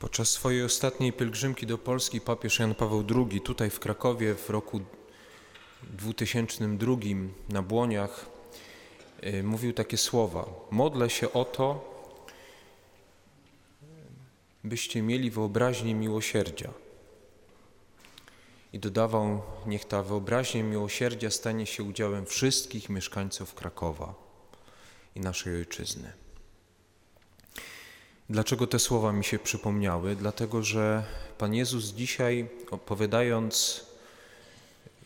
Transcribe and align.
Podczas 0.00 0.28
swojej 0.28 0.64
ostatniej 0.64 1.12
pielgrzymki 1.12 1.66
do 1.66 1.78
Polski 1.78 2.20
papież 2.20 2.58
Jan 2.58 2.74
Paweł 2.74 3.04
II 3.14 3.40
tutaj 3.40 3.70
w 3.70 3.80
Krakowie 3.80 4.34
w 4.34 4.50
roku 4.50 4.80
2002 5.82 6.96
na 7.48 7.62
Błoniach 7.62 8.26
y, 9.24 9.42
mówił 9.42 9.72
takie 9.72 9.96
słowa: 9.96 10.46
Modlę 10.70 11.10
się 11.10 11.32
o 11.32 11.44
to, 11.44 11.96
byście 14.64 15.02
mieli 15.02 15.30
wyobraźnię 15.30 15.94
miłosierdzia. 15.94 16.70
I 18.72 18.78
dodawał: 18.78 19.42
Niech 19.66 19.84
ta 19.84 20.02
wyobraźnia 20.02 20.62
miłosierdzia 20.62 21.30
stanie 21.30 21.66
się 21.66 21.82
udziałem 21.82 22.26
wszystkich 22.26 22.88
mieszkańców 22.88 23.54
Krakowa 23.54 24.14
i 25.14 25.20
naszej 25.20 25.56
ojczyzny. 25.56 26.25
Dlaczego 28.30 28.66
te 28.66 28.78
słowa 28.78 29.12
mi 29.12 29.24
się 29.24 29.38
przypomniały? 29.38 30.16
Dlatego, 30.16 30.62
że 30.62 31.04
Pan 31.38 31.54
Jezus 31.54 31.84
dzisiaj 31.84 32.48
opowiadając, 32.70 33.84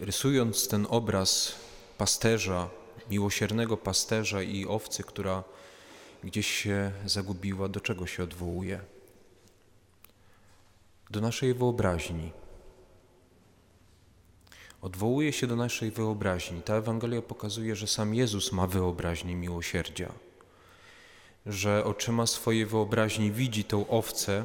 rysując 0.00 0.68
ten 0.68 0.86
obraz 0.90 1.54
pasterza, 1.98 2.68
miłosiernego 3.10 3.76
pasterza 3.76 4.42
i 4.42 4.66
owcy, 4.66 5.02
która 5.02 5.44
gdzieś 6.24 6.46
się 6.46 6.92
zagubiła, 7.06 7.68
do 7.68 7.80
czego 7.80 8.06
się 8.06 8.22
odwołuje? 8.22 8.80
Do 11.10 11.20
naszej 11.20 11.54
wyobraźni. 11.54 12.32
Odwołuje 14.82 15.32
się 15.32 15.46
do 15.46 15.56
naszej 15.56 15.90
wyobraźni. 15.90 16.62
Ta 16.62 16.74
Ewangelia 16.74 17.22
pokazuje, 17.22 17.76
że 17.76 17.86
sam 17.86 18.14
Jezus 18.14 18.52
ma 18.52 18.66
wyobraźnię 18.66 19.34
miłosierdzia 19.34 20.12
że 21.46 21.84
oczyma 21.84 22.26
swojej 22.26 22.66
wyobraźni 22.66 23.32
widzi 23.32 23.64
tą 23.64 23.88
owcę, 23.88 24.44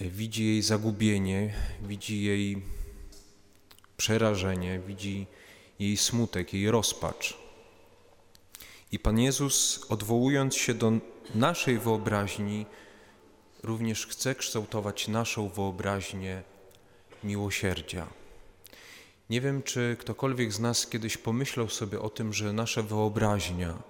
widzi 0.00 0.44
jej 0.44 0.62
zagubienie, 0.62 1.54
widzi 1.82 2.22
jej 2.22 2.62
przerażenie, 3.96 4.80
widzi 4.86 5.26
jej 5.78 5.96
smutek, 5.96 6.52
jej 6.52 6.70
rozpacz. 6.70 7.36
I 8.92 8.98
Pan 8.98 9.18
Jezus, 9.18 9.86
odwołując 9.88 10.56
się 10.56 10.74
do 10.74 10.92
naszej 11.34 11.78
wyobraźni, 11.78 12.66
również 13.62 14.06
chce 14.06 14.34
kształtować 14.34 15.08
naszą 15.08 15.48
wyobraźnię 15.48 16.42
miłosierdzia. 17.24 18.06
Nie 19.30 19.40
wiem, 19.40 19.62
czy 19.62 19.96
ktokolwiek 20.00 20.52
z 20.52 20.60
nas 20.60 20.86
kiedyś 20.86 21.16
pomyślał 21.16 21.68
sobie 21.68 22.00
o 22.00 22.10
tym, 22.10 22.32
że 22.32 22.52
nasza 22.52 22.82
wyobraźnia, 22.82 23.82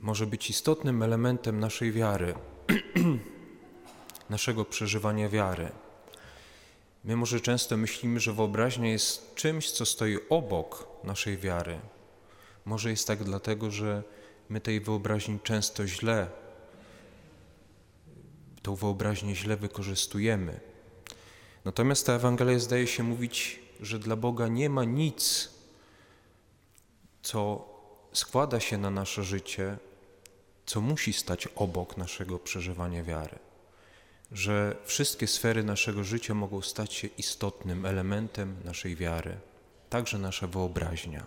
może 0.00 0.26
być 0.26 0.50
istotnym 0.50 1.02
elementem 1.02 1.60
naszej 1.60 1.92
wiary, 1.92 2.34
naszego 4.30 4.64
przeżywania 4.64 5.28
wiary. 5.28 5.70
My 7.04 7.16
może 7.16 7.40
często 7.40 7.76
myślimy, 7.76 8.20
że 8.20 8.32
wyobraźnia 8.32 8.90
jest 8.90 9.34
czymś, 9.34 9.70
co 9.70 9.86
stoi 9.86 10.18
obok 10.28 10.88
naszej 11.04 11.36
wiary. 11.36 11.80
Może 12.64 12.90
jest 12.90 13.06
tak 13.06 13.24
dlatego, 13.24 13.70
że 13.70 14.02
my 14.48 14.60
tej 14.60 14.80
wyobraźni 14.80 15.38
często 15.42 15.86
źle, 15.86 16.30
tą 18.62 18.74
wyobraźnię 18.74 19.36
źle 19.36 19.56
wykorzystujemy. 19.56 20.60
Natomiast 21.64 22.06
ta 22.06 22.12
Ewangelia 22.12 22.58
zdaje 22.58 22.86
się 22.86 23.02
mówić, 23.02 23.60
że 23.80 23.98
dla 23.98 24.16
Boga 24.16 24.48
nie 24.48 24.70
ma 24.70 24.84
nic, 24.84 25.50
co 27.22 27.68
składa 28.12 28.60
się 28.60 28.78
na 28.78 28.90
nasze 28.90 29.24
życie, 29.24 29.76
co 30.66 30.80
musi 30.80 31.12
stać 31.12 31.48
obok 31.56 31.96
naszego 31.96 32.38
przeżywania 32.38 33.02
wiary. 33.02 33.38
Że 34.32 34.76
wszystkie 34.84 35.26
sfery 35.26 35.64
naszego 35.64 36.04
życia 36.04 36.34
mogą 36.34 36.62
stać 36.62 36.94
się 36.94 37.08
istotnym 37.18 37.86
elementem 37.86 38.56
naszej 38.64 38.96
wiary, 38.96 39.36
także 39.90 40.18
nasza 40.18 40.46
wyobraźnia. 40.46 41.26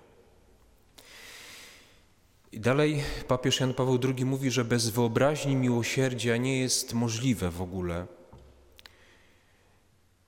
I 2.52 2.60
dalej 2.60 3.04
papież 3.28 3.60
Jan 3.60 3.74
Paweł 3.74 4.00
II 4.04 4.26
mówi, 4.26 4.52
że 4.52 4.66
bez 4.66 4.90
wyobraźni 4.90 5.56
miłosierdzia 5.56 6.38
nie 6.38 6.60
jest 6.60 6.94
możliwe 6.94 7.52
w 7.52 7.62
ogóle 7.62 8.08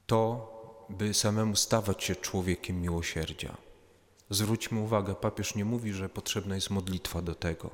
to, 0.07 0.53
by 0.89 1.13
samemu 1.13 1.55
stawać 1.55 2.03
się 2.03 2.15
człowiekiem 2.15 2.81
miłosierdzia. 2.81 3.57
Zwróćmy 4.29 4.79
uwagę, 4.79 5.15
papież 5.15 5.55
nie 5.55 5.65
mówi, 5.65 5.93
że 5.93 6.09
potrzebna 6.09 6.55
jest 6.55 6.69
modlitwa 6.69 7.21
do 7.21 7.35
tego, 7.35 7.69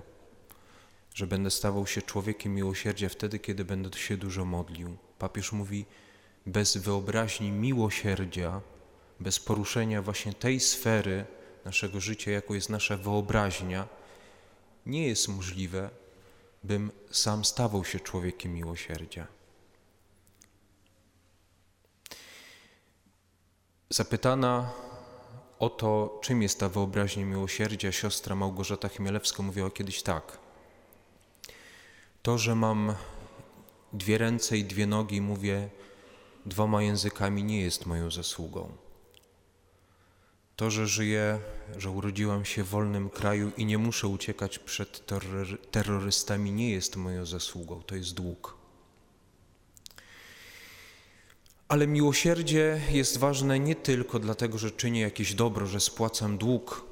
że 1.14 1.28
będę 1.28 1.52
stawał 1.52 1.88
się 1.88 2.02
człowiekiem 2.02 2.56
miłosierdzia 2.56 3.10
wtedy, 3.10 3.40
kiedy 3.40 3.66
będę 3.66 3.98
się 3.98 4.18
dużo 4.18 4.46
modlił. 4.46 4.98
Papież 5.20 5.52
mówi, 5.52 5.86
bez 6.46 6.78
wyobraźni 6.78 7.52
miłosierdzia, 7.52 8.62
bez 9.20 9.40
poruszenia 9.40 10.02
właśnie 10.02 10.34
tej 10.34 10.60
sfery 10.60 11.26
naszego 11.66 12.00
życia, 12.00 12.32
jaką 12.32 12.54
jest 12.54 12.70
nasza 12.70 12.98
wyobraźnia, 12.98 13.88
nie 14.86 15.08
jest 15.08 15.28
możliwe, 15.28 15.90
bym 16.64 16.92
sam 17.12 17.46
stawał 17.46 17.86
się 17.86 18.00
człowiekiem 18.00 18.54
miłosierdzia. 18.54 19.28
Zapytana 23.90 24.74
o 25.60 25.70
to, 25.70 26.20
czym 26.22 26.42
jest 26.42 26.60
ta 26.60 26.70
wyobraźnia 26.70 27.26
miłosierdzia, 27.26 27.92
siostra 27.92 28.36
Małgorzata 28.36 28.90
Chmielewska 28.90 29.44
mówiła 29.44 29.72
kiedyś 29.72 30.04
tak. 30.04 30.38
To, 32.22 32.38
że 32.38 32.56
mam 32.56 32.94
dwie 33.94 34.18
ręce 34.18 34.58
i 34.58 34.64
dwie 34.64 34.88
nogi, 34.88 35.22
mówię 35.22 35.70
dwoma 36.46 36.84
językami, 36.84 37.44
nie 37.44 37.62
jest 37.62 37.86
moją 37.86 38.12
zasługą. 38.12 38.72
To, 40.56 40.72
że 40.72 40.88
żyję, 40.88 41.40
że 41.78 41.92
urodziłam 41.92 42.46
się 42.46 42.64
w 42.64 42.70
wolnym 42.70 43.10
kraju 43.10 43.52
i 43.58 43.66
nie 43.66 43.78
muszę 43.78 44.08
uciekać 44.08 44.60
przed 44.60 45.06
terrorystami, 45.72 46.52
nie 46.52 46.72
jest 46.72 46.96
moją 46.96 47.26
zasługą, 47.26 47.82
to 47.84 47.96
jest 47.96 48.14
dług. 48.14 48.59
Ale 51.70 51.88
miłosierdzie 51.88 52.82
jest 52.92 53.18
ważne 53.18 53.60
nie 53.60 53.76
tylko 53.76 54.20
dlatego, 54.20 54.58
że 54.58 54.72
czynię 54.72 55.02
jakieś 55.02 55.34
dobro, 55.34 55.66
że 55.66 55.80
spłacam 55.80 56.38
dług 56.38 56.86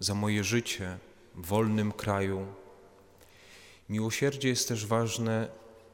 za 0.00 0.14
moje 0.14 0.44
życie 0.44 0.98
w 1.34 1.46
wolnym 1.46 1.92
kraju. 1.92 2.46
Miłosierdzie 3.88 4.48
jest 4.48 4.68
też 4.68 4.86
ważne 4.86 5.48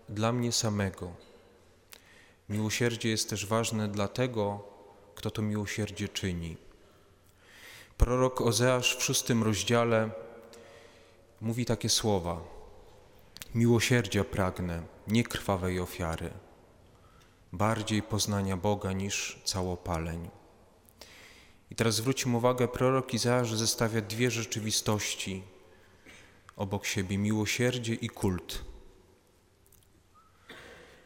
dla 0.09 0.33
mnie 0.33 0.53
samego. 0.53 1.13
Miłosierdzie 2.49 3.09
jest 3.09 3.31
też 3.31 3.47
ważne 3.47 3.89
dla 3.89 4.09
tego, 4.09 4.65
kto 5.15 5.31
to 5.31 5.43
miłosierdzie 5.43 6.09
czyni. 6.09 6.57
Prorok 7.99 8.41
Ozeasz 8.41 8.97
w 8.97 9.03
szóstym 9.03 9.43
rozdziale 9.43 10.11
mówi 11.41 11.65
takie 11.65 11.89
słowa: 11.89 12.41
Miłosierdzia 13.55 14.25
pragnę, 14.25 14.83
nie 15.09 15.25
krwawej 15.25 15.81
ofiary 15.81 16.46
bardziej 17.57 18.03
poznania 18.03 18.57
Boga 18.57 18.93
niż 18.93 19.39
całopaleń. 19.45 20.29
I 21.71 21.75
teraz 21.75 21.95
zwróćmy 21.95 22.37
uwagę, 22.37 22.69
prorok 22.69 23.15
Izajasz 23.15 23.55
zestawia 23.55 24.01
dwie 24.01 24.31
rzeczywistości 24.31 25.43
obok 26.57 26.87
siebie, 26.87 27.19
miłosierdzie 27.19 27.95
i 27.95 28.09
kult. 28.09 28.65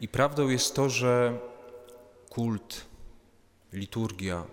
I 0.01 0.09
prawdą 0.09 0.49
jest 0.49 0.75
to, 0.75 0.91
że 0.91 1.39
kult, 2.31 2.85
liturgia, 3.73 4.45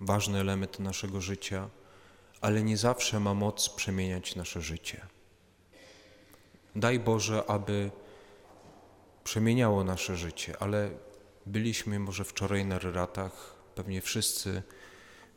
ważny 0.00 0.40
element 0.40 0.78
naszego 0.78 1.20
życia, 1.20 1.68
ale 2.40 2.62
nie 2.62 2.76
zawsze 2.76 3.20
ma 3.20 3.34
moc 3.34 3.68
przemieniać 3.68 4.36
nasze 4.36 4.60
życie. 4.60 5.06
Daj 6.76 7.00
Boże, 7.00 7.44
aby 7.48 7.90
przemieniało 9.24 9.84
nasze 9.84 10.16
życie, 10.16 10.56
ale 10.60 10.90
byliśmy 11.46 11.98
może 11.98 12.24
wczoraj 12.24 12.66
na 12.66 12.78
ratach, 12.78 13.54
pewnie 13.74 14.00
wszyscy 14.00 14.62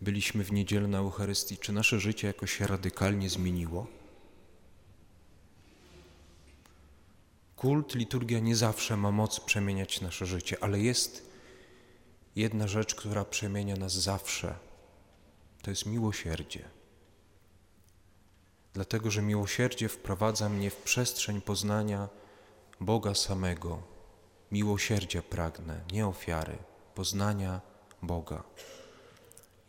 byliśmy 0.02 0.44
w 0.44 0.52
niedzielę 0.52 0.88
na 0.88 0.98
Eucharystii. 0.98 1.58
Czy 1.58 1.74
nasze 1.74 2.00
życie 2.00 2.28
jakoś 2.28 2.58
się 2.58 2.68
radykalnie 2.68 3.30
zmieniło? 3.30 3.88
Kult, 7.56 7.96
liturgia 7.96 8.40
nie 8.40 8.56
zawsze 8.56 8.98
ma 8.98 9.12
moc 9.12 9.40
przemieniać 9.40 10.02
nasze 10.02 10.26
życie, 10.26 10.58
ale 10.62 10.80
jest 10.80 11.30
jedna 12.36 12.68
rzecz, 12.68 12.96
która 12.96 13.26
przemienia 13.26 13.76
nas 13.76 13.94
zawsze. 13.94 14.56
To 15.62 15.70
jest 15.70 15.86
miłosierdzie. 15.86 16.64
Dlatego, 18.74 19.12
że 19.12 19.22
miłosierdzie 19.22 19.90
wprowadza 19.90 20.50
mnie 20.50 20.70
w 20.70 20.76
przestrzeń 20.76 21.42
poznania 21.42 22.10
Boga 22.80 23.16
samego, 23.16 23.84
miłosierdzia 24.52 25.22
pragnę, 25.22 25.82
nie 25.92 26.08
ofiary, 26.08 26.58
poznania 26.96 27.62
Boga. 28.02 28.44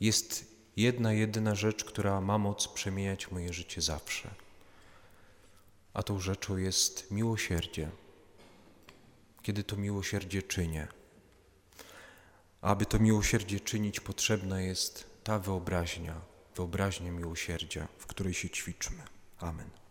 Jest 0.00 0.54
jedna, 0.76 1.12
jedyna 1.12 1.54
rzecz, 1.54 1.84
która 1.84 2.20
ma 2.20 2.38
moc 2.38 2.68
przemieniać 2.68 3.30
moje 3.30 3.52
życie 3.52 3.80
zawsze. 3.82 4.30
A 5.94 6.02
tą 6.02 6.20
rzeczą 6.20 6.56
jest 6.56 7.10
miłosierdzie. 7.10 7.90
kiedy 9.42 9.64
to 9.64 9.76
miłosierdzie 9.76 10.42
czynię. 10.42 10.88
Aby 12.60 12.86
to 12.86 12.98
miłosierdzie 12.98 13.60
czynić, 13.60 14.00
potrzebna 14.00 14.60
jest 14.60 15.04
ta 15.24 15.38
wyobraźnia, 15.38 16.20
wyobraźnia 16.56 17.12
miłosierdzia, 17.12 17.88
w 17.98 18.06
której 18.06 18.34
się 18.34 18.50
ćwiczmy. 18.50 19.02
Amen. 19.38 19.83